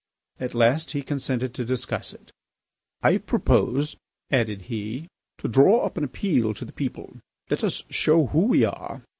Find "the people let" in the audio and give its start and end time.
6.65-7.63